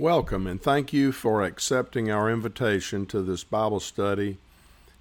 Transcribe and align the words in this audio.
Welcome 0.00 0.46
and 0.46 0.62
thank 0.62 0.94
you 0.94 1.12
for 1.12 1.42
accepting 1.42 2.10
our 2.10 2.30
invitation 2.30 3.04
to 3.04 3.20
this 3.20 3.44
Bible 3.44 3.80
study 3.80 4.38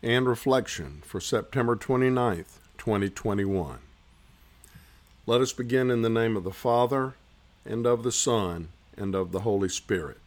and 0.04 0.28
reflection 0.28 1.02
for 1.06 1.22
September 1.22 1.78
29th, 1.78 2.58
2021. 2.78 3.78
Let 5.26 5.40
us 5.40 5.54
begin 5.54 5.90
in 5.90 6.02
the 6.02 6.10
name 6.10 6.36
of 6.36 6.44
the 6.44 6.52
Father, 6.52 7.14
and 7.64 7.86
of 7.86 8.04
the 8.04 8.12
Son, 8.12 8.68
and 8.98 9.16
of 9.16 9.32
the 9.32 9.40
Holy 9.40 9.70
Spirit. 9.70 10.20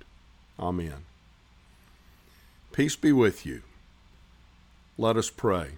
Amen. 0.59 1.05
Peace 2.73 2.97
be 2.97 3.13
with 3.13 3.45
you. 3.45 3.61
Let 4.97 5.19
us 5.19 5.29
pray. 5.29 5.73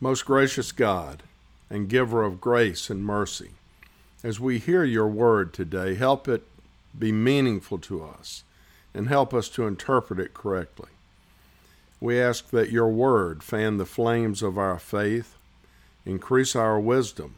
Most 0.00 0.26
gracious 0.26 0.70
God, 0.70 1.22
and 1.70 1.88
giver 1.88 2.24
of 2.24 2.42
grace 2.42 2.90
and 2.90 3.02
mercy, 3.02 3.52
as 4.22 4.38
we 4.38 4.58
hear 4.58 4.84
your 4.84 5.08
word 5.08 5.54
today, 5.54 5.94
help 5.94 6.28
it 6.28 6.46
be 6.98 7.12
meaningful 7.12 7.78
to 7.78 8.04
us 8.04 8.44
and 8.94 9.08
help 9.08 9.34
us 9.34 9.48
to 9.50 9.66
interpret 9.66 10.20
it 10.20 10.34
correctly. 10.34 10.90
We 12.00 12.20
ask 12.20 12.50
that 12.50 12.70
your 12.70 12.88
word 12.88 13.42
fan 13.42 13.78
the 13.78 13.86
flames 13.86 14.42
of 14.42 14.58
our 14.58 14.78
faith, 14.78 15.36
increase 16.04 16.54
our 16.54 16.78
wisdom, 16.78 17.34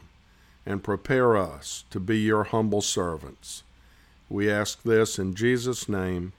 and 0.65 0.83
prepare 0.83 1.37
us 1.37 1.85
to 1.89 1.99
be 1.99 2.19
your 2.19 2.43
humble 2.43 2.81
servants. 2.81 3.63
We 4.29 4.51
ask 4.51 4.83
this 4.83 5.17
in 5.17 5.35
Jesus' 5.35 5.87
name. 5.87 6.33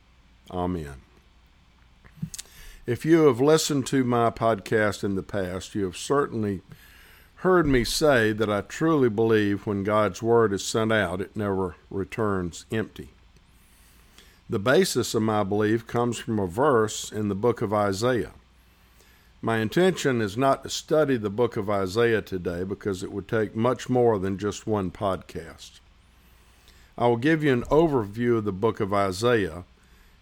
Amen. 0.50 0.96
If 2.86 3.04
you 3.04 3.26
have 3.26 3.40
listened 3.40 3.86
to 3.88 4.04
my 4.04 4.30
podcast 4.30 5.02
in 5.02 5.14
the 5.14 5.22
past, 5.22 5.74
you 5.74 5.84
have 5.84 5.96
certainly 5.96 6.60
heard 7.36 7.66
me 7.66 7.84
say 7.84 8.32
that 8.32 8.50
I 8.50 8.62
truly 8.62 9.08
believe 9.08 9.66
when 9.66 9.84
God's 9.84 10.22
Word 10.22 10.52
is 10.52 10.64
sent 10.64 10.92
out, 10.92 11.20
it 11.20 11.36
never 11.36 11.76
returns 11.90 12.66
empty. 12.72 13.10
The 14.50 14.58
basis 14.58 15.14
of 15.14 15.22
my 15.22 15.42
belief 15.42 15.86
comes 15.86 16.18
from 16.18 16.38
a 16.38 16.46
verse 16.46 17.12
in 17.12 17.28
the 17.28 17.34
book 17.34 17.60
of 17.60 17.72
Isaiah. 17.72 18.32
My 19.42 19.58
intention 19.58 20.20
is 20.20 20.36
not 20.36 20.62
to 20.62 20.70
study 20.70 21.16
the 21.16 21.30
book 21.30 21.56
of 21.56 21.68
Isaiah 21.68 22.22
today 22.22 22.64
because 22.64 23.02
it 23.02 23.12
would 23.12 23.28
take 23.28 23.54
much 23.54 23.88
more 23.88 24.18
than 24.18 24.38
just 24.38 24.66
one 24.66 24.90
podcast. 24.90 25.80
I 26.96 27.06
will 27.06 27.16
give 27.16 27.44
you 27.44 27.52
an 27.52 27.62
overview 27.64 28.38
of 28.38 28.44
the 28.44 28.52
book 28.52 28.80
of 28.80 28.92
Isaiah, 28.92 29.64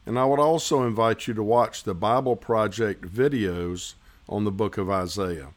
and 0.05 0.19
I 0.19 0.25
would 0.25 0.41
also 0.41 0.83
invite 0.83 1.27
you 1.27 1.35
to 1.35 1.43
watch 1.43 1.85
the 1.85 1.95
Bible 1.95 2.37
Project 2.37 3.03
videos 3.03 3.95
on 4.29 4.45
the 4.45 4.51
book 4.51 4.77
of 4.77 4.91
Isaiah 4.91 5.49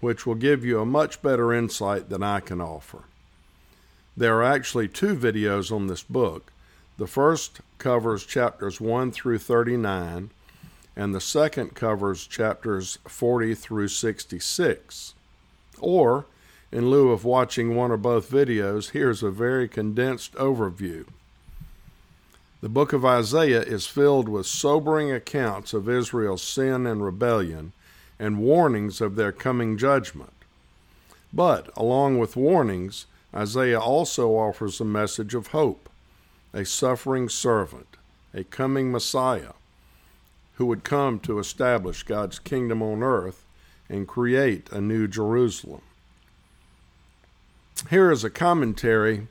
which 0.00 0.26
will 0.26 0.34
give 0.34 0.64
you 0.64 0.80
a 0.80 0.86
much 0.86 1.22
better 1.22 1.52
insight 1.52 2.08
than 2.08 2.22
I 2.22 2.40
can 2.40 2.60
offer. 2.60 3.04
There 4.16 4.36
are 4.36 4.44
actually 4.44 4.88
two 4.88 5.16
videos 5.16 5.72
on 5.72 5.86
this 5.86 6.02
book. 6.02 6.52
The 6.98 7.06
first 7.06 7.60
covers 7.76 8.24
chapters 8.24 8.80
1 8.80 9.12
through 9.12 9.38
39, 9.38 10.30
and 10.96 11.14
the 11.14 11.20
second 11.20 11.74
covers 11.74 12.26
chapters 12.26 12.98
40 13.06 13.54
through 13.54 13.88
66. 13.88 15.14
Or, 15.78 16.24
in 16.72 16.88
lieu 16.88 17.10
of 17.10 17.22
watching 17.22 17.74
one 17.74 17.90
or 17.90 17.98
both 17.98 18.30
videos, 18.30 18.90
here's 18.92 19.22
a 19.22 19.30
very 19.30 19.68
condensed 19.68 20.32
overview. 20.36 21.04
The 22.62 22.70
book 22.70 22.94
of 22.94 23.04
Isaiah 23.04 23.62
is 23.62 23.86
filled 23.86 24.30
with 24.30 24.46
sobering 24.46 25.12
accounts 25.12 25.74
of 25.74 25.90
Israel's 25.90 26.42
sin 26.42 26.86
and 26.86 27.04
rebellion 27.04 27.72
and 28.18 28.38
warnings 28.38 29.02
of 29.02 29.16
their 29.16 29.32
coming 29.32 29.76
judgment. 29.76 30.32
But, 31.30 31.68
along 31.76 32.16
with 32.18 32.36
warnings, 32.36 33.04
Isaiah 33.34 33.80
also 33.80 34.30
offers 34.30 34.80
a 34.80 34.86
message 34.86 35.34
of 35.34 35.48
hope 35.48 35.90
a 36.56 36.64
suffering 36.64 37.28
servant, 37.28 37.98
a 38.32 38.42
coming 38.42 38.90
Messiah, 38.90 39.52
who 40.54 40.64
would 40.64 40.84
come 40.84 41.20
to 41.20 41.38
establish 41.38 42.02
God's 42.02 42.38
kingdom 42.38 42.82
on 42.82 43.02
earth 43.02 43.44
and 43.90 44.08
create 44.08 44.72
a 44.72 44.80
new 44.80 45.06
Jerusalem. 45.06 45.82
Here 47.90 48.10
is 48.10 48.24
a 48.24 48.30
commentary 48.30 49.28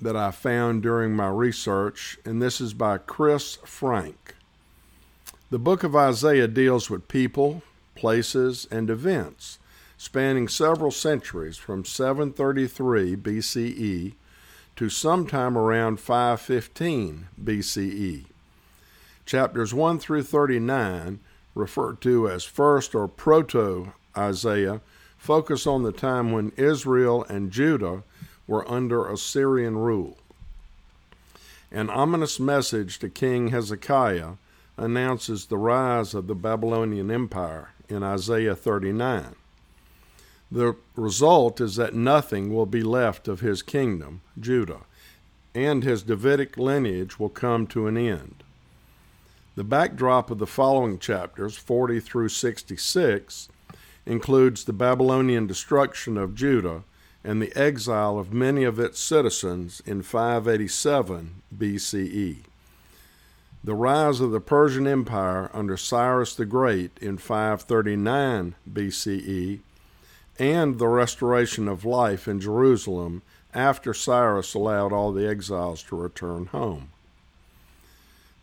that 0.00 0.14
I 0.14 0.30
found 0.30 0.80
during 0.80 1.16
my 1.16 1.28
research, 1.28 2.18
and 2.24 2.40
this 2.40 2.60
is 2.60 2.72
by 2.72 2.98
Chris 2.98 3.56
Frank. 3.64 4.36
The 5.50 5.58
book 5.58 5.82
of 5.82 5.96
Isaiah 5.96 6.46
deals 6.46 6.88
with 6.88 7.08
people, 7.08 7.62
places, 7.96 8.68
and 8.70 8.88
events 8.88 9.58
spanning 9.98 10.46
several 10.46 10.92
centuries 10.92 11.56
from 11.56 11.84
733 11.84 13.16
BCE 13.16 14.12
to 14.76 14.88
sometime 14.88 15.56
around 15.56 16.00
515 16.00 17.28
BCE. 17.42 18.24
Chapters 19.24 19.72
1 19.72 19.98
through 19.98 20.22
39, 20.22 21.20
referred 21.54 22.00
to 22.00 22.28
as 22.28 22.44
First 22.44 22.94
or 22.94 23.06
Proto 23.08 23.92
Isaiah, 24.16 24.80
focus 25.16 25.66
on 25.66 25.82
the 25.82 25.92
time 25.92 26.32
when 26.32 26.52
Israel 26.56 27.24
and 27.28 27.50
Judah 27.50 28.02
were 28.46 28.68
under 28.70 29.08
Assyrian 29.08 29.78
rule. 29.78 30.16
An 31.70 31.88
ominous 31.88 32.40
message 32.40 32.98
to 32.98 33.08
King 33.08 33.48
Hezekiah 33.48 34.32
announces 34.76 35.46
the 35.46 35.56
rise 35.56 36.14
of 36.14 36.26
the 36.26 36.34
Babylonian 36.34 37.10
Empire 37.10 37.70
in 37.88 38.02
Isaiah 38.02 38.56
39. 38.56 39.36
The 40.52 40.76
result 40.96 41.62
is 41.62 41.76
that 41.76 41.94
nothing 41.94 42.52
will 42.52 42.66
be 42.66 42.82
left 42.82 43.26
of 43.26 43.40
his 43.40 43.62
kingdom, 43.62 44.20
Judah, 44.38 44.80
and 45.54 45.82
his 45.82 46.02
Davidic 46.02 46.58
lineage 46.58 47.18
will 47.18 47.30
come 47.30 47.66
to 47.68 47.86
an 47.86 47.96
end. 47.96 48.42
The 49.54 49.64
backdrop 49.64 50.30
of 50.30 50.36
the 50.38 50.46
following 50.46 50.98
chapters, 50.98 51.56
40 51.56 52.00
through 52.00 52.28
66, 52.28 53.48
includes 54.04 54.64
the 54.64 54.74
Babylonian 54.74 55.46
destruction 55.46 56.18
of 56.18 56.34
Judah 56.34 56.82
and 57.24 57.40
the 57.40 57.56
exile 57.56 58.18
of 58.18 58.34
many 58.34 58.64
of 58.64 58.78
its 58.78 59.00
citizens 59.00 59.80
in 59.86 60.02
587 60.02 61.42
BCE 61.56 62.36
the 63.64 63.74
rise 63.74 64.20
of 64.20 64.32
the 64.32 64.40
Persian 64.40 64.88
Empire 64.88 65.48
under 65.52 65.76
Cyrus 65.76 66.34
the 66.34 66.44
Great 66.44 66.98
in 67.00 67.16
539 67.16 68.56
BCE, 68.70 69.60
and 70.38 70.78
the 70.78 70.88
restoration 70.88 71.68
of 71.68 71.84
life 71.84 72.26
in 72.26 72.40
Jerusalem 72.40 73.22
after 73.54 73.92
Cyrus 73.92 74.54
allowed 74.54 74.92
all 74.92 75.12
the 75.12 75.28
exiles 75.28 75.82
to 75.84 75.96
return 75.96 76.46
home. 76.46 76.88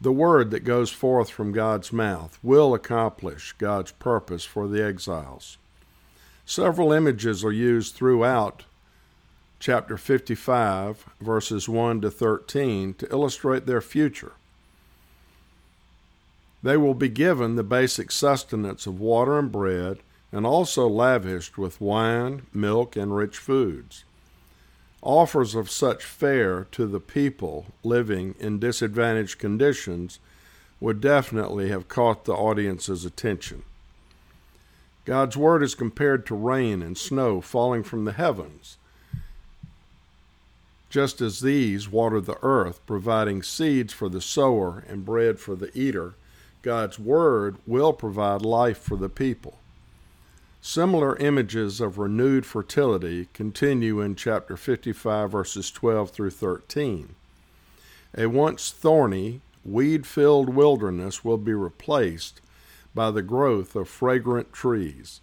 The 0.01 0.11
word 0.11 0.51
that 0.51 0.63
goes 0.63 0.91
forth 0.91 1.29
from 1.29 1.51
God's 1.51 1.91
mouth 1.91 2.39
will 2.41 2.73
accomplish 2.73 3.53
God's 3.57 3.91
purpose 3.91 4.45
for 4.45 4.67
the 4.67 4.83
exiles. 4.83 5.57
Several 6.45 6.93
images 6.93 7.43
are 7.43 7.51
used 7.51 7.95
throughout 7.95 8.63
chapter 9.59 9.97
55, 9.97 11.05
verses 11.19 11.67
1 11.67 12.01
to 12.01 12.09
13, 12.09 12.93
to 12.93 13.11
illustrate 13.11 13.65
their 13.65 13.81
future. 13.81 14.31
They 16.63 16.77
will 16.77 16.93
be 16.93 17.09
given 17.09 17.55
the 17.55 17.63
basic 17.63 18.09
sustenance 18.09 18.87
of 18.87 18.99
water 18.99 19.37
and 19.37 19.51
bread, 19.51 19.99
and 20.31 20.45
also 20.45 20.87
lavished 20.87 21.57
with 21.57 21.81
wine, 21.81 22.43
milk, 22.53 22.95
and 22.95 23.15
rich 23.15 23.37
foods. 23.37 24.03
Offers 25.01 25.55
of 25.55 25.71
such 25.71 26.03
fare 26.03 26.67
to 26.71 26.85
the 26.85 26.99
people 26.99 27.67
living 27.83 28.35
in 28.39 28.59
disadvantaged 28.59 29.39
conditions 29.39 30.19
would 30.79 31.01
definitely 31.01 31.69
have 31.69 31.87
caught 31.87 32.25
the 32.25 32.33
audience's 32.33 33.05
attention. 33.05 33.63
God's 35.05 35.35
Word 35.35 35.63
is 35.63 35.73
compared 35.73 36.25
to 36.27 36.35
rain 36.35 36.81
and 36.81 36.97
snow 36.97 37.41
falling 37.41 37.83
from 37.83 38.05
the 38.05 38.13
heavens. 38.13 38.77
Just 40.89 41.21
as 41.21 41.39
these 41.39 41.89
water 41.89 42.19
the 42.19 42.37
earth, 42.41 42.79
providing 42.85 43.41
seeds 43.41 43.93
for 43.93 44.09
the 44.09 44.21
sower 44.21 44.83
and 44.87 45.05
bread 45.05 45.39
for 45.39 45.55
the 45.55 45.75
eater, 45.77 46.13
God's 46.61 46.99
Word 46.99 47.57
will 47.65 47.93
provide 47.93 48.41
life 48.41 48.77
for 48.77 48.97
the 48.97 49.09
people. 49.09 49.57
Similar 50.61 51.15
images 51.17 51.79
of 51.79 51.97
renewed 51.97 52.45
fertility 52.45 53.29
continue 53.33 54.01
in 54.01 54.15
chapter 54.15 54.57
55, 54.57 55.31
verses 55.31 55.71
12 55.71 56.11
through 56.11 56.31
13. 56.31 57.15
A 58.17 58.25
once 58.25 58.71
thorny, 58.71 59.39
weed 59.63 60.05
filled 60.05 60.49
wilderness 60.49 61.23
will 61.23 61.37
be 61.37 61.53
replaced 61.53 62.41
by 62.93 63.09
the 63.09 63.21
growth 63.21 63.73
of 63.75 63.87
fragrant 63.87 64.51
trees. 64.51 65.21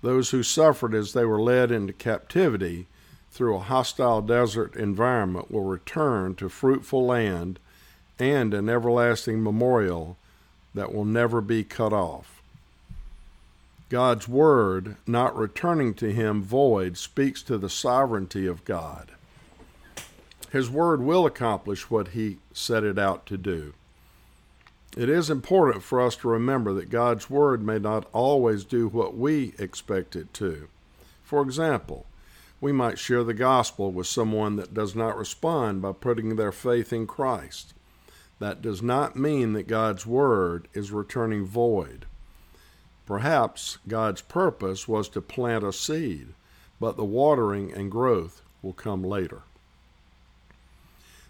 Those 0.00 0.30
who 0.30 0.44
suffered 0.44 0.94
as 0.94 1.12
they 1.12 1.24
were 1.24 1.42
led 1.42 1.72
into 1.72 1.92
captivity 1.92 2.86
through 3.32 3.56
a 3.56 3.60
hostile 3.60 4.22
desert 4.22 4.76
environment 4.76 5.50
will 5.50 5.64
return 5.64 6.36
to 6.36 6.48
fruitful 6.48 7.04
land 7.04 7.58
and 8.18 8.54
an 8.54 8.68
everlasting 8.68 9.42
memorial 9.42 10.16
that 10.72 10.94
will 10.94 11.04
never 11.04 11.40
be 11.40 11.64
cut 11.64 11.92
off. 11.92 12.40
God's 13.88 14.26
word, 14.26 14.96
not 15.06 15.36
returning 15.36 15.94
to 15.94 16.12
him 16.12 16.42
void, 16.42 16.96
speaks 16.96 17.42
to 17.44 17.56
the 17.56 17.70
sovereignty 17.70 18.46
of 18.46 18.64
God. 18.64 19.12
His 20.50 20.68
word 20.68 21.02
will 21.02 21.24
accomplish 21.24 21.88
what 21.88 22.08
he 22.08 22.38
set 22.52 22.82
it 22.82 22.98
out 22.98 23.26
to 23.26 23.36
do. 23.36 23.74
It 24.96 25.08
is 25.08 25.30
important 25.30 25.82
for 25.82 26.00
us 26.00 26.16
to 26.16 26.28
remember 26.28 26.72
that 26.74 26.90
God's 26.90 27.28
word 27.28 27.62
may 27.62 27.78
not 27.78 28.08
always 28.12 28.64
do 28.64 28.88
what 28.88 29.16
we 29.16 29.52
expect 29.58 30.16
it 30.16 30.32
to. 30.34 30.68
For 31.22 31.42
example, 31.42 32.06
we 32.60 32.72
might 32.72 32.98
share 32.98 33.22
the 33.22 33.34
gospel 33.34 33.92
with 33.92 34.06
someone 34.06 34.56
that 34.56 34.72
does 34.72 34.96
not 34.96 35.18
respond 35.18 35.82
by 35.82 35.92
putting 35.92 36.36
their 36.36 36.52
faith 36.52 36.92
in 36.92 37.06
Christ. 37.06 37.74
That 38.38 38.62
does 38.62 38.82
not 38.82 39.16
mean 39.16 39.52
that 39.52 39.68
God's 39.68 40.06
word 40.06 40.66
is 40.72 40.90
returning 40.90 41.44
void. 41.44 42.06
Perhaps 43.06 43.78
God's 43.86 44.20
purpose 44.20 44.88
was 44.88 45.08
to 45.10 45.20
plant 45.20 45.64
a 45.64 45.72
seed, 45.72 46.28
but 46.80 46.96
the 46.96 47.04
watering 47.04 47.72
and 47.72 47.90
growth 47.90 48.42
will 48.62 48.72
come 48.72 49.04
later. 49.04 49.42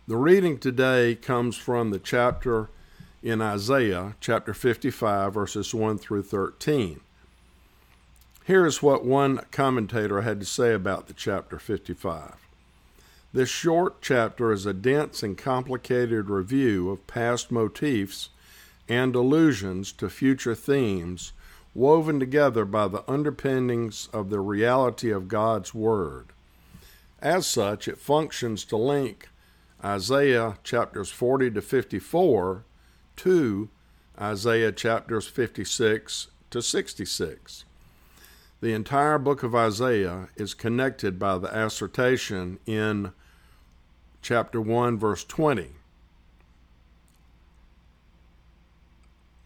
The 0.08 0.17
reading 0.17 0.58
today 0.58 1.14
comes 1.14 1.56
from 1.56 1.90
the 1.90 1.99
chapter 1.99 2.70
in 3.23 3.43
Isaiah, 3.43 4.14
chapter 4.20 4.55
55, 4.55 5.34
verses 5.34 5.75
1 5.75 5.99
through 5.99 6.23
13. 6.23 7.00
Here 8.46 8.64
is 8.64 8.82
what 8.82 9.05
one 9.05 9.40
commentator 9.50 10.22
had 10.22 10.38
to 10.40 10.46
say 10.46 10.72
about 10.72 11.08
the 11.08 11.12
chapter 11.12 11.58
55. 11.58 12.37
This 13.32 13.49
short 13.49 14.00
chapter 14.00 14.52
is 14.52 14.64
a 14.64 14.72
dense 14.72 15.22
and 15.22 15.37
complicated 15.37 16.31
review 16.31 16.88
of 16.90 17.06
past 17.08 17.50
motifs 17.50 18.31
and 18.88 19.14
allusions 19.14 19.90
to 19.93 20.08
future 20.08 20.55
themes 20.55 21.32
woven 21.76 22.19
together 22.19 22.64
by 22.64 22.88
the 22.88 23.05
underpinnings 23.08 24.08
of 24.11 24.31
the 24.31 24.40
reality 24.40 25.11
of 25.11 25.28
God's 25.28 25.75
Word. 25.75 26.32
As 27.20 27.46
such, 27.46 27.87
it 27.87 27.99
functions 27.99 28.64
to 28.64 28.76
link 28.76 29.28
Isaiah 29.84 30.56
chapters 30.64 31.11
40 31.11 31.50
to 31.50 31.61
54 31.61 32.64
to 33.17 33.69
Isaiah 34.19 34.73
chapters 34.73 35.26
56 35.26 36.28
to 36.50 36.62
66. 36.62 37.64
The 38.62 38.72
entire 38.72 39.19
book 39.19 39.43
of 39.43 39.55
Isaiah 39.55 40.29
is 40.34 40.55
connected 40.55 41.19
by 41.19 41.37
the 41.37 41.55
assertion 41.55 42.58
in 42.64 43.12
chapter 44.22 44.62
1, 44.62 44.99
verse 44.99 45.25
20. 45.25 45.72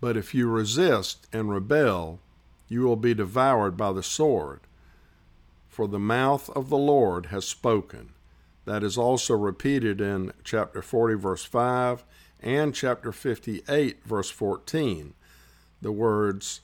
But 0.01 0.17
if 0.17 0.35
you 0.35 0.49
resist 0.49 1.27
and 1.33 1.51
rebel, 1.51 2.21
you 2.69 2.83
will 2.83 2.97
be 2.97 3.15
devoured 3.15 3.77
by 3.77 3.93
the 3.93 4.03
sword. 4.03 4.61
For 5.69 5.87
the 5.87 5.99
mouth 5.99 6.49
of 6.51 6.69
the 6.69 6.79
Lord 6.79 7.27
has 7.27 7.45
spoken. 7.47 8.11
That 8.65 8.83
is 8.83 8.99
also 8.99 9.35
repeated 9.35 10.01
in 10.01 10.33
chapter 10.45 10.83
40, 10.83 11.15
verse 11.15 11.45
5, 11.45 12.05
and 12.41 12.75
chapter 12.75 13.13
58, 13.13 14.05
verse 14.05 14.31
14. 14.31 15.15
The 15.83 15.93
words, 15.93 16.61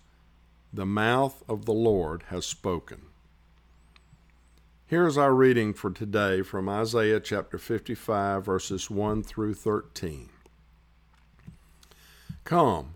The 0.72 0.86
mouth 0.86 1.42
of 1.48 1.64
the 1.64 1.72
Lord 1.72 2.24
has 2.28 2.46
spoken. 2.46 3.02
Here's 4.86 5.18
our 5.18 5.34
reading 5.34 5.74
for 5.74 5.90
today 5.90 6.42
from 6.42 6.68
Isaiah 6.68 7.18
chapter 7.18 7.58
55, 7.58 8.44
verses 8.44 8.90
1 8.90 9.22
through 9.24 9.54
13. 9.54 10.28
Come, 12.44 12.95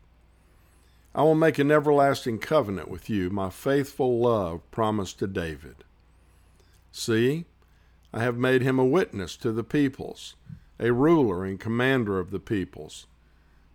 I 1.13 1.23
will 1.23 1.35
make 1.35 1.59
an 1.59 1.71
everlasting 1.71 2.39
covenant 2.39 2.87
with 2.87 3.09
you, 3.09 3.29
my 3.29 3.49
faithful 3.49 4.19
love 4.19 4.69
promised 4.71 5.19
to 5.19 5.27
David. 5.27 5.83
See, 6.91 7.45
I 8.13 8.23
have 8.23 8.37
made 8.37 8.61
him 8.61 8.79
a 8.79 8.85
witness 8.85 9.35
to 9.37 9.51
the 9.51 9.63
peoples, 9.63 10.35
a 10.79 10.93
ruler 10.93 11.43
and 11.43 11.59
commander 11.59 12.17
of 12.17 12.31
the 12.31 12.39
peoples. 12.39 13.07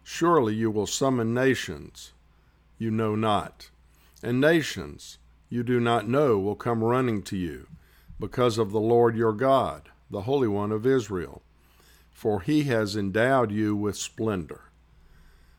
Surely 0.03 0.55
you 0.55 0.71
will 0.71 0.87
summon 0.87 1.35
nations 1.35 2.13
you 2.79 2.91
know 2.91 3.15
not, 3.15 3.71
and 4.23 4.41
nations 4.41 5.19
you 5.49 5.63
do 5.63 5.81
not 5.81 6.09
know 6.09 6.39
will 6.39 6.57
come 6.57 6.83
running 6.83 7.23
to 7.23 7.37
you, 7.37 7.67
because 8.19 8.59
of 8.59 8.73
the 8.73 8.81
Lord 8.81 9.17
your 9.17 9.33
God, 9.33 9.91
the 10.11 10.23
Holy 10.23 10.49
One 10.49 10.73
of 10.73 10.87
Israel, 10.87 11.43
for 12.11 12.41
he 12.41 12.65
has 12.65 12.97
endowed 12.97 13.51
you 13.53 13.77
with 13.77 13.97
splendor. 13.97 14.66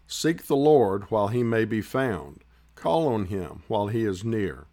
Seek 0.07 0.47
the 0.47 0.55
Lord 0.55 1.11
while 1.11 1.27
he 1.27 1.43
may 1.43 1.65
be 1.65 1.81
found, 1.81 2.43
call 2.75 3.07
on 3.07 3.25
him 3.25 3.63
while 3.67 3.87
he 3.87 4.05
is 4.05 4.23
near. 4.23 4.67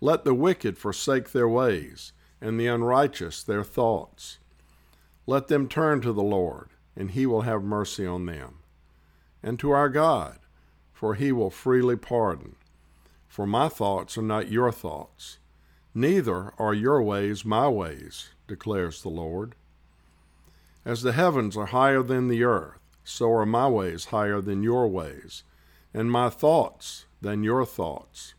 Let 0.00 0.24
the 0.24 0.34
wicked 0.34 0.78
forsake 0.78 1.32
their 1.32 1.48
ways 1.48 2.12
and 2.40 2.58
the 2.58 2.66
unrighteous 2.66 3.42
their 3.42 3.62
thoughts. 3.62 4.38
Let 5.26 5.48
them 5.48 5.68
turn 5.68 6.00
to 6.00 6.12
the 6.12 6.22
Lord, 6.22 6.70
and 6.96 7.10
he 7.10 7.26
will 7.26 7.42
have 7.42 7.62
mercy 7.62 8.06
on 8.06 8.24
them, 8.24 8.60
and 9.42 9.58
to 9.58 9.70
our 9.72 9.90
God, 9.90 10.38
for 10.92 11.14
he 11.14 11.32
will 11.32 11.50
freely 11.50 11.96
pardon. 11.96 12.56
For 13.28 13.46
my 13.46 13.68
thoughts 13.68 14.16
are 14.16 14.22
not 14.22 14.50
your 14.50 14.72
thoughts, 14.72 15.38
neither 15.94 16.52
are 16.58 16.74
your 16.74 17.02
ways 17.02 17.44
my 17.44 17.68
ways, 17.68 18.30
declares 18.48 19.02
the 19.02 19.10
Lord. 19.10 19.54
As 20.84 21.02
the 21.02 21.12
heavens 21.12 21.56
are 21.58 21.66
higher 21.66 22.02
than 22.02 22.28
the 22.28 22.42
earth, 22.42 22.79
so 23.04 23.30
are 23.32 23.46
my 23.46 23.68
ways 23.68 24.06
higher 24.06 24.40
than 24.40 24.62
your 24.62 24.88
ways, 24.88 25.42
and 25.92 26.10
my 26.10 26.28
thoughts 26.28 27.06
than 27.20 27.42
your 27.42 27.64
thoughts. 27.64 28.34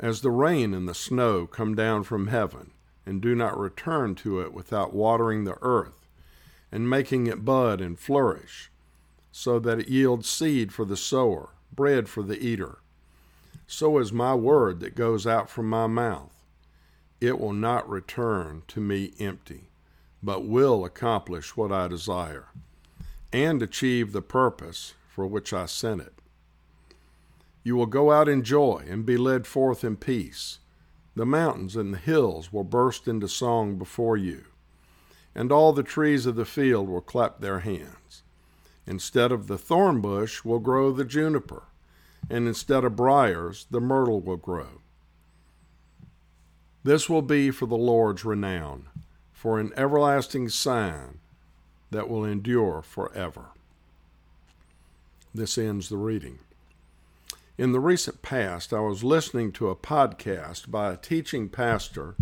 As 0.00 0.20
the 0.20 0.30
rain 0.30 0.74
and 0.74 0.88
the 0.88 0.94
snow 0.94 1.46
come 1.46 1.74
down 1.74 2.02
from 2.02 2.26
heaven, 2.26 2.72
and 3.06 3.20
do 3.20 3.34
not 3.34 3.58
return 3.58 4.14
to 4.16 4.40
it 4.40 4.52
without 4.52 4.94
watering 4.94 5.44
the 5.44 5.56
earth, 5.62 6.08
and 6.72 6.90
making 6.90 7.26
it 7.26 7.44
bud 7.44 7.80
and 7.80 7.98
flourish, 7.98 8.70
so 9.30 9.58
that 9.58 9.78
it 9.78 9.88
yields 9.88 10.28
seed 10.28 10.72
for 10.72 10.84
the 10.84 10.96
sower, 10.96 11.50
bread 11.72 12.08
for 12.08 12.22
the 12.22 12.38
eater. 12.38 12.78
So 13.66 13.98
is 13.98 14.12
my 14.12 14.34
word 14.34 14.80
that 14.80 14.94
goes 14.94 15.26
out 15.26 15.48
from 15.48 15.68
my 15.68 15.86
mouth. 15.86 16.44
It 17.20 17.38
will 17.38 17.52
not 17.52 17.88
return 17.88 18.62
to 18.68 18.80
me 18.80 19.12
empty, 19.18 19.70
but 20.22 20.44
will 20.44 20.84
accomplish 20.84 21.56
what 21.56 21.72
I 21.72 21.88
desire, 21.88 22.48
and 23.34 23.60
achieve 23.62 24.12
the 24.12 24.22
purpose 24.22 24.94
for 25.08 25.26
which 25.26 25.52
I 25.52 25.66
sent 25.66 26.00
it. 26.00 26.14
You 27.64 27.74
will 27.74 27.86
go 27.86 28.12
out 28.12 28.28
in 28.28 28.44
joy 28.44 28.84
and 28.88 29.04
be 29.04 29.16
led 29.16 29.44
forth 29.44 29.82
in 29.82 29.96
peace. 29.96 30.60
The 31.16 31.26
mountains 31.26 31.74
and 31.74 31.92
the 31.92 31.98
hills 31.98 32.52
will 32.52 32.62
burst 32.62 33.08
into 33.08 33.26
song 33.26 33.76
before 33.76 34.16
you, 34.16 34.44
and 35.34 35.50
all 35.50 35.72
the 35.72 35.82
trees 35.82 36.26
of 36.26 36.36
the 36.36 36.44
field 36.44 36.88
will 36.88 37.00
clap 37.00 37.40
their 37.40 37.60
hands. 37.60 38.22
Instead 38.86 39.32
of 39.32 39.48
the 39.48 39.58
thorn 39.58 40.00
bush 40.00 40.44
will 40.44 40.60
grow 40.60 40.92
the 40.92 41.04
juniper, 41.04 41.64
and 42.30 42.46
instead 42.46 42.84
of 42.84 42.94
briers, 42.94 43.66
the 43.68 43.80
myrtle 43.80 44.20
will 44.20 44.36
grow. 44.36 44.80
This 46.84 47.08
will 47.10 47.22
be 47.22 47.50
for 47.50 47.66
the 47.66 47.76
Lord's 47.76 48.24
renown, 48.24 48.86
for 49.32 49.58
an 49.58 49.72
everlasting 49.76 50.50
sign 50.50 51.18
that 51.90 52.08
will 52.08 52.24
endure 52.24 52.82
forever. 52.82 53.46
This 55.34 55.58
ends 55.58 55.88
the 55.88 55.96
reading. 55.96 56.38
In 57.56 57.72
the 57.72 57.80
recent 57.80 58.20
past, 58.22 58.72
I 58.72 58.80
was 58.80 59.04
listening 59.04 59.52
to 59.52 59.68
a 59.68 59.76
podcast 59.76 60.70
by 60.70 60.92
a 60.92 60.96
teaching 60.96 61.48
pastor 61.48 62.16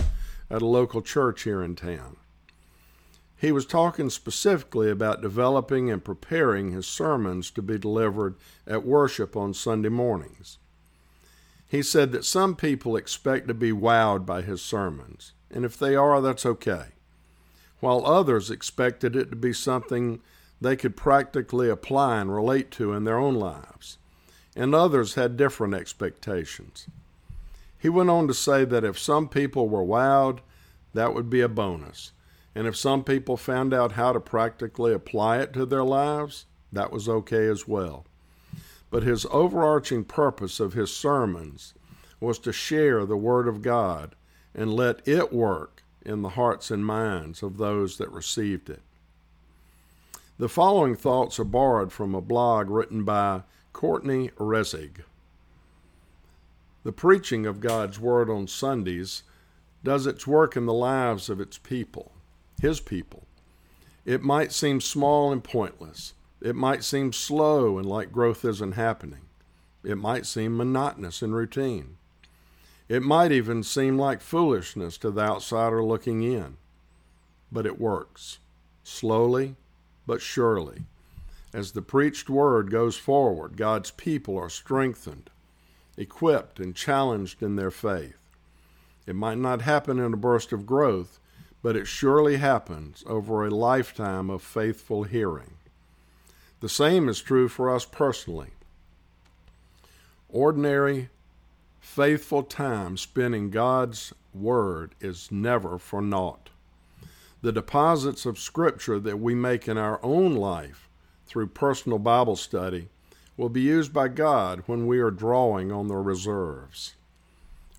at 0.50 0.62
a 0.62 0.66
local 0.66 1.00
church 1.00 1.42
here 1.42 1.62
in 1.62 1.75
town. 1.75 2.16
He 3.37 3.50
was 3.50 3.66
talking 3.66 4.09
specifically 4.11 4.90
about 4.90 5.21
developing 5.21 5.90
and 5.90 6.04
preparing 6.04 6.71
his 6.71 6.87
sermons 6.87 7.50
to 7.52 7.62
be 7.62 7.76
delivered 7.76 8.37
at 8.66 8.87
worship 8.87 9.37
on 9.37 9.52
Sunday 9.52 9.88
mornings. 9.88 10.59
He 11.66 11.83
said 11.83 12.12
that 12.12 12.25
some 12.25 12.54
people 12.54 12.97
expect 12.97 13.49
to 13.49 13.54
be 13.54 13.73
wowed 13.73 14.26
by 14.26 14.42
his 14.42 14.62
sermons, 14.62 15.33
and 15.50 15.64
if 15.64 15.78
they 15.78 15.97
are, 15.97 16.21
that's 16.21 16.47
okay, 16.47 16.88
while 17.83 18.07
others 18.07 18.51
expected 18.51 19.17
it 19.17 19.29
to 19.29 19.37
be 19.37 19.53
something 19.53 20.21
they 20.61 20.77
could 20.77 20.97
practically 20.97 21.69
apply 21.69 22.21
and 22.21 22.33
relate 22.33 22.71
to 22.71 22.93
in 22.93 23.05
their 23.05 23.19
own 23.19 23.35
lives 23.35 23.99
and 24.55 24.75
others 24.75 25.15
had 25.15 25.37
different 25.37 25.75
expectations. 25.75 26.87
He 27.79 27.89
went 27.89 28.11
on 28.11 28.29
to 28.29 28.35
say 28.35 28.65
that 28.65 28.85
if 28.85 28.99
some 28.99 29.29
people 29.29 29.69
were 29.69 29.85
wowed, 29.85 30.41
that 30.95 31.15
would 31.15 31.31
be 31.31 31.41
a 31.41 31.49
bonus, 31.49 32.12
And 32.55 32.67
if 32.67 32.77
some 32.77 33.03
people 33.03 33.39
found 33.39 33.73
out 33.73 33.93
how 33.93 34.12
to 34.12 34.21
practically 34.21 34.93
apply 34.93 35.39
it 35.39 35.55
to 35.55 35.65
their 35.65 35.85
lives, 35.85 36.45
that 36.71 36.93
was 36.93 37.09
okay 37.09 37.47
as 37.47 37.67
well. 37.67 38.05
But 38.91 39.05
his 39.05 39.25
overarching 39.31 40.05
purpose 40.05 40.61
of 40.61 40.75
his 40.75 40.95
sermons 40.95 41.73
was 42.21 42.39
to 42.41 42.53
share 42.53 43.07
the 43.07 43.17
Word 43.17 43.49
of 43.49 43.62
God 43.62 44.15
and 44.55 44.75
let 44.75 45.01
it 45.09 45.33
work 45.33 45.82
in 46.04 46.23
the 46.23 46.30
hearts 46.30 46.71
and 46.71 46.85
minds 46.85 47.42
of 47.42 47.59
those 47.59 47.99
that 47.99 48.11
received 48.11 48.68
it. 48.71 48.82
The 50.38 50.49
following 50.49 50.97
thoughts 50.97 51.38
are 51.38 51.44
borrowed 51.44 51.92
from 51.92 52.14
a 52.14 52.21
blog 52.21 52.68
written 52.68 53.04
by 53.04 53.42
Courtney 53.73 54.30
Reissig. 54.38 55.02
The 56.85 56.92
preaching 56.92 57.47
of 57.47 57.61
God's 57.61 58.00
Word 58.00 58.28
on 58.28 58.49
Sundays 58.49 59.23
does 59.85 60.06
its 60.06 60.26
work 60.26 60.56
in 60.56 60.66
the 60.66 60.73
lives 60.73 61.28
of 61.28 61.40
its 61.40 61.59
people, 61.59 62.12
His 62.61 62.80
people. 62.80 63.25
It 64.04 64.23
might 64.23 64.52
seem 64.52 64.80
small 64.80 65.32
and 65.32 65.44
pointless. 65.44 66.14
It 66.40 66.56
might 66.56 66.82
seem 66.82 67.12
slow 67.12 67.78
and 67.78 67.87
like 67.87 68.11
growth 68.11 68.44
isn't 68.44 68.73
happening. 68.73 69.26
It 69.85 69.97
might 69.97 70.26
seem 70.26 70.56
monotonous 70.56 71.23
and 71.23 71.35
routine. 71.35 71.99
It 72.89 73.03
might 73.03 73.33
even 73.33 73.62
seem 73.62 73.99
like 73.99 74.21
foolishness 74.21 74.99
to 74.99 75.11
the 75.11 75.23
outsider 75.23 75.83
looking 75.83 76.23
in. 76.23 76.57
But 77.51 77.67
it 77.67 77.81
works, 77.81 78.39
slowly 78.83 79.57
but 80.07 80.21
surely. 80.21 80.85
As 81.53 81.73
the 81.73 81.83
preached 81.83 82.31
word 82.31 82.71
goes 82.71 82.97
forward, 82.97 83.57
God's 83.57 83.91
people 83.91 84.39
are 84.39 84.49
strengthened, 84.49 85.31
equipped, 85.97 86.59
and 86.59 86.75
challenged 86.75 87.43
in 87.43 87.57
their 87.57 87.71
faith. 87.71 88.19
It 89.07 89.15
might 89.15 89.39
not 89.39 89.62
happen 89.62 89.99
in 89.99 90.15
a 90.15 90.17
burst 90.17 90.53
of 90.53 90.67
growth, 90.67 91.19
but 91.62 91.77
it 91.77 91.87
surely 91.87 92.39
happens 92.39 93.05
over 93.07 93.45
a 93.45 93.51
lifetime 93.51 94.31
of 94.31 94.43
faithful 94.43 95.05
hearing. 95.05 95.55
The 96.61 96.69
same 96.69 97.09
is 97.09 97.21
true 97.21 97.49
for 97.49 97.75
us 97.75 97.85
personally. 97.85 98.51
Ordinary, 100.29 101.11
faithful 101.83 102.45
time 102.45 102.97
spent 102.97 103.35
in 103.35 103.51
God's 103.51 104.15
Word 104.33 104.95
is 105.01 105.31
never 105.31 105.79
for 105.79 106.01
naught. 106.01 106.49
The 107.43 107.53
deposits 107.53 108.25
of 108.25 108.39
Scripture 108.39 108.99
that 109.01 109.19
we 109.19 109.35
make 109.35 109.69
in 109.69 109.77
our 109.77 110.03
own 110.03 110.35
life 110.35 110.89
through 111.27 111.49
personal 111.49 111.99
Bible 111.99 112.37
study 112.37 112.89
will 113.37 113.51
be 113.51 113.61
used 113.61 113.93
by 113.93 114.09
God 114.09 114.62
when 114.67 114.87
we 114.87 115.01
are 115.01 115.11
drawing 115.11 115.71
on 115.71 115.89
the 115.89 115.97
reserves. 115.97 116.95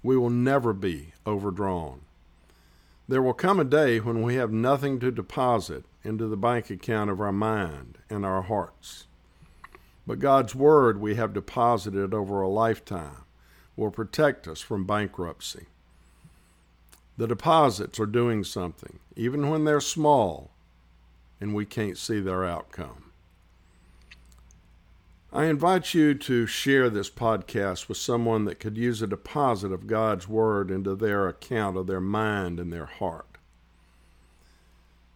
We 0.04 0.18
will 0.18 0.30
never 0.30 0.74
be 0.74 1.14
overdrawn. 1.26 2.02
There 3.08 3.22
will 3.22 3.34
come 3.34 3.60
a 3.60 3.64
day 3.64 4.00
when 4.00 4.22
we 4.22 4.36
have 4.36 4.52
nothing 4.52 5.00
to 5.00 5.12
deposit 5.12 5.86
into 6.04 6.28
the 6.28 6.38
bank 6.38 6.70
account 6.70 7.10
of 7.10 7.22
our 7.22 7.32
mind 7.32 7.98
and 8.10 8.26
our 8.26 8.44
hearts. 8.44 9.06
But 10.06 10.20
God's 10.20 10.54
Word 10.54 11.00
we 11.00 11.16
have 11.16 11.34
deposited 11.34 12.14
over 12.14 12.42
a 12.42 12.50
lifetime 12.50 13.24
will 13.76 13.92
protect 13.92 14.48
us 14.48 14.62
from 14.62 14.86
bankruptcy. 14.86 15.66
The 17.18 17.28
deposits 17.28 18.00
are 18.00 18.06
doing 18.06 18.44
something, 18.44 19.00
even 19.16 19.50
when 19.50 19.66
they're 19.66 19.82
small 19.82 20.52
and 21.40 21.54
we 21.54 21.66
can't 21.66 21.98
see 21.98 22.22
their 22.22 22.46
outcome. 22.46 23.12
I 25.34 25.46
invite 25.46 25.94
you 25.94 26.14
to 26.14 26.46
share 26.46 26.90
this 26.90 27.10
podcast 27.10 27.90
with 27.90 27.98
someone 27.98 28.46
that 28.46 28.60
could 28.60 28.78
use 28.78 29.02
a 29.02 29.08
deposit 29.08 29.72
of 29.72 29.88
God's 29.88 30.28
Word 30.28 30.72
into 30.72 30.96
their 30.96 31.28
account 31.28 31.76
of 31.76 31.88
their 31.88 32.00
mind 32.00 32.60
and 32.60 32.72
their 32.72 32.86
heart. 32.86 33.38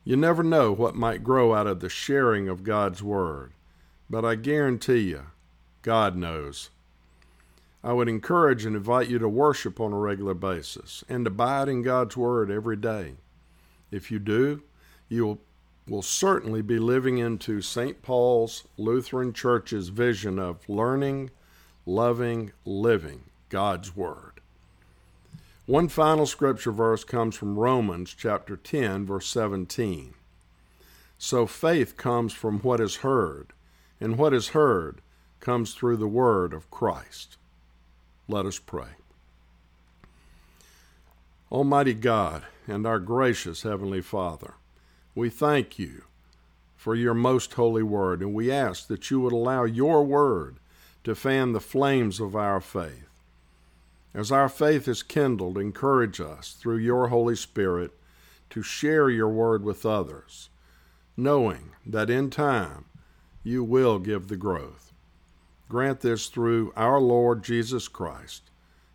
You 0.03 0.17
never 0.17 0.43
know 0.43 0.73
what 0.73 0.95
might 0.95 1.23
grow 1.23 1.53
out 1.53 1.67
of 1.67 1.79
the 1.79 1.89
sharing 1.89 2.49
of 2.49 2.63
God's 2.63 3.03
Word, 3.03 3.53
but 4.09 4.25
I 4.25 4.35
guarantee 4.35 5.01
you, 5.09 5.27
God 5.81 6.15
knows. 6.15 6.71
I 7.83 7.93
would 7.93 8.09
encourage 8.09 8.65
and 8.65 8.75
invite 8.75 9.07
you 9.07 9.19
to 9.19 9.29
worship 9.29 9.79
on 9.79 9.93
a 9.93 9.97
regular 9.97 10.33
basis 10.33 11.03
and 11.07 11.25
abide 11.25 11.69
in 11.69 11.83
God's 11.83 12.17
Word 12.17 12.49
every 12.49 12.75
day. 12.75 13.13
If 13.91 14.11
you 14.11 14.19
do, 14.19 14.63
you 15.07 15.25
will, 15.25 15.39
will 15.87 16.01
certainly 16.01 16.61
be 16.61 16.79
living 16.79 17.17
into 17.19 17.61
St. 17.61 18.01
Paul's 18.01 18.67
Lutheran 18.77 19.31
Church's 19.31 19.89
vision 19.89 20.39
of 20.39 20.67
learning, 20.67 21.29
loving, 21.85 22.51
living 22.65 23.21
God's 23.49 23.95
Word. 23.95 24.41
One 25.67 25.87
final 25.87 26.25
scripture 26.25 26.71
verse 26.71 27.03
comes 27.03 27.35
from 27.35 27.59
Romans 27.59 28.15
chapter 28.17 28.55
10, 28.55 29.05
verse 29.05 29.27
17. 29.27 30.13
So 31.17 31.45
faith 31.45 31.97
comes 31.97 32.33
from 32.33 32.59
what 32.59 32.79
is 32.79 32.97
heard, 32.97 33.53
and 33.99 34.17
what 34.17 34.33
is 34.33 34.49
heard 34.49 35.01
comes 35.39 35.73
through 35.73 35.97
the 35.97 36.07
word 36.07 36.53
of 36.53 36.69
Christ. 36.71 37.37
Let 38.27 38.45
us 38.45 38.59
pray. 38.59 38.89
Almighty 41.49 41.93
God 41.93 42.43
and 42.67 42.85
our 42.85 42.99
gracious 42.99 43.61
Heavenly 43.61 44.01
Father, 44.01 44.55
we 45.15 45.29
thank 45.29 45.79
you 45.79 46.03
for 46.75 46.93
your 46.93 47.13
most 47.13 47.53
holy 47.53 47.83
word, 47.83 48.21
and 48.21 48.33
we 48.33 48.51
ask 48.51 48.87
that 48.87 49.09
you 49.09 49.21
would 49.21 49.31
allow 49.31 49.63
your 49.63 50.03
word 50.03 50.57
to 51.05 51.15
fan 51.15 51.53
the 51.53 51.61
flames 51.61 52.19
of 52.19 52.35
our 52.35 52.59
faith. 52.59 53.07
As 54.13 54.31
our 54.31 54.49
faith 54.49 54.89
is 54.89 55.03
kindled, 55.03 55.57
encourage 55.57 56.19
us 56.19 56.51
through 56.59 56.77
your 56.77 57.07
Holy 57.07 57.35
Spirit 57.35 57.91
to 58.49 58.61
share 58.61 59.09
your 59.09 59.29
word 59.29 59.63
with 59.63 59.85
others, 59.85 60.49
knowing 61.15 61.71
that 61.85 62.09
in 62.09 62.29
time 62.29 62.85
you 63.43 63.63
will 63.63 63.99
give 63.99 64.27
the 64.27 64.35
growth. 64.35 64.86
Grant 65.69 65.99
this 65.99 66.27
through 66.27 66.71
our 66.77 66.99
Lord 66.99 67.43
Jesus 67.43 67.87
Christ, 67.87 68.43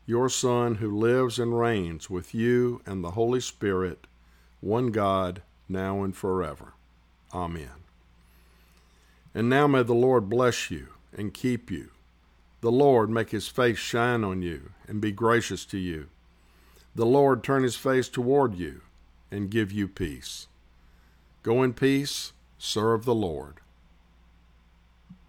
your 0.06 0.28
Son, 0.28 0.76
who 0.76 0.96
lives 0.96 1.38
and 1.38 1.58
reigns 1.58 2.08
with 2.08 2.34
you 2.34 2.80
and 2.86 3.04
the 3.04 3.10
Holy 3.10 3.40
Spirit, 3.40 4.06
one 4.60 4.86
God, 4.86 5.42
now 5.68 6.02
and 6.02 6.16
forever. 6.16 6.72
Amen. 7.34 7.84
And 9.34 9.48
now 9.48 9.66
may 9.66 9.82
the 9.82 9.94
Lord 9.94 10.28
bless 10.28 10.70
you 10.70 10.88
and 11.16 11.34
keep 11.34 11.70
you. 11.70 11.90
The 12.62 12.72
Lord 12.72 13.10
make 13.10 13.30
his 13.30 13.48
face 13.48 13.78
shine 13.78 14.24
on 14.24 14.40
you 14.40 14.70
and 14.86 15.00
be 15.00 15.12
gracious 15.12 15.64
to 15.66 15.78
you. 15.78 16.08
The 16.94 17.06
Lord 17.06 17.42
turn 17.42 17.62
his 17.62 17.76
face 17.76 18.08
toward 18.08 18.54
you 18.54 18.82
and 19.30 19.50
give 19.50 19.72
you 19.72 19.88
peace. 19.88 20.46
Go 21.42 21.62
in 21.62 21.72
peace, 21.72 22.32
serve 22.58 23.04
the 23.04 23.14
Lord. 23.14 23.61